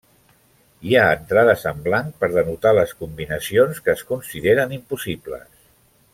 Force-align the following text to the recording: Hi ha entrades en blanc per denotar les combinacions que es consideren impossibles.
Hi 0.91 0.95
ha 0.99 1.03
entrades 1.17 1.65
en 1.71 1.83
blanc 1.87 2.17
per 2.23 2.29
denotar 2.37 2.71
les 2.79 2.95
combinacions 3.03 3.83
que 3.87 3.95
es 3.95 4.05
consideren 4.15 4.75
impossibles. 4.81 5.47